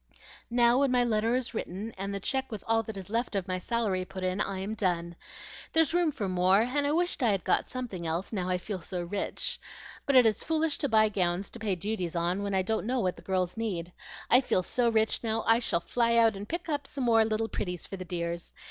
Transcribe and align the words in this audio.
"Now, 0.49 0.79
when 0.79 0.89
my 0.89 1.03
letter 1.03 1.35
is 1.35 1.53
written 1.53 1.93
and 1.95 2.11
the 2.11 2.19
check 2.19 2.51
with 2.51 2.63
all 2.65 2.81
that 2.81 2.97
is 2.97 3.11
left 3.11 3.35
of 3.35 3.47
my 3.47 3.59
salary 3.59 4.03
put 4.03 4.23
in, 4.23 4.41
I 4.41 4.57
am 4.57 4.73
done. 4.73 5.15
There's 5.73 5.93
room 5.93 6.11
for 6.11 6.27
more, 6.27 6.61
and 6.61 6.87
I 6.87 6.91
wish 6.91 7.15
I'd 7.21 7.43
got 7.43 7.69
something 7.69 8.07
else, 8.07 8.33
now 8.33 8.49
I 8.49 8.57
feel 8.57 8.81
so 8.81 9.03
rich. 9.03 9.59
But 10.07 10.15
it 10.15 10.25
is 10.25 10.43
foolish 10.43 10.79
to 10.79 10.89
buy 10.89 11.09
gowns 11.09 11.51
to 11.51 11.59
pay 11.59 11.75
duties 11.75 12.15
on, 12.15 12.41
when 12.41 12.55
I 12.55 12.63
don't 12.63 12.87
know 12.87 12.99
what 12.99 13.15
the 13.15 13.21
girls 13.21 13.55
need. 13.57 13.91
I 14.27 14.41
feel 14.41 14.63
so 14.63 14.89
rich 14.89 15.19
now, 15.23 15.43
I 15.45 15.59
shall 15.59 15.79
fly 15.81 16.15
out 16.15 16.35
and 16.35 16.49
pick 16.49 16.67
up 16.67 16.87
some 16.87 17.03
more 17.03 17.23
little 17.23 17.47
pretties 17.47 17.85
for 17.85 17.95
the 17.97 18.03
dears. 18.05 18.55